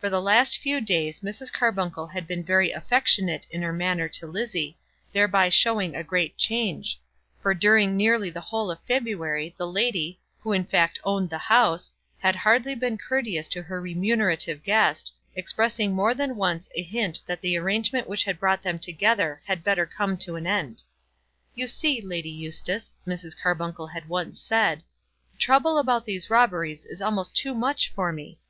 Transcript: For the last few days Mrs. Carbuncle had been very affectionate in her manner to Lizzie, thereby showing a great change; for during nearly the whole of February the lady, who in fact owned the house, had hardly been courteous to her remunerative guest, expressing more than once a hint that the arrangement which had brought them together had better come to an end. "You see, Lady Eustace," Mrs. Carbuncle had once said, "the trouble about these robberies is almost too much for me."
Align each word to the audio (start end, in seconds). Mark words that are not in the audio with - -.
For 0.00 0.10
the 0.10 0.20
last 0.20 0.58
few 0.58 0.80
days 0.80 1.20
Mrs. 1.20 1.52
Carbuncle 1.52 2.08
had 2.08 2.26
been 2.26 2.42
very 2.42 2.72
affectionate 2.72 3.46
in 3.52 3.62
her 3.62 3.72
manner 3.72 4.08
to 4.08 4.26
Lizzie, 4.26 4.76
thereby 5.12 5.48
showing 5.48 5.94
a 5.94 6.02
great 6.02 6.36
change; 6.36 7.00
for 7.40 7.54
during 7.54 7.96
nearly 7.96 8.30
the 8.30 8.40
whole 8.40 8.72
of 8.72 8.80
February 8.82 9.54
the 9.56 9.68
lady, 9.68 10.18
who 10.40 10.50
in 10.50 10.64
fact 10.64 10.98
owned 11.04 11.30
the 11.30 11.38
house, 11.38 11.92
had 12.18 12.34
hardly 12.34 12.74
been 12.74 12.98
courteous 12.98 13.46
to 13.46 13.62
her 13.62 13.80
remunerative 13.80 14.64
guest, 14.64 15.12
expressing 15.36 15.92
more 15.94 16.14
than 16.14 16.34
once 16.34 16.68
a 16.74 16.82
hint 16.82 17.22
that 17.26 17.40
the 17.40 17.56
arrangement 17.56 18.08
which 18.08 18.24
had 18.24 18.40
brought 18.40 18.62
them 18.62 18.76
together 18.80 19.40
had 19.44 19.62
better 19.62 19.86
come 19.86 20.16
to 20.16 20.34
an 20.34 20.48
end. 20.48 20.82
"You 21.54 21.68
see, 21.68 22.00
Lady 22.00 22.28
Eustace," 22.28 22.96
Mrs. 23.06 23.38
Carbuncle 23.40 23.86
had 23.86 24.08
once 24.08 24.40
said, 24.40 24.82
"the 25.30 25.38
trouble 25.38 25.78
about 25.78 26.04
these 26.06 26.28
robberies 26.28 26.84
is 26.84 27.00
almost 27.00 27.36
too 27.36 27.54
much 27.54 27.92
for 27.94 28.10
me." 28.12 28.40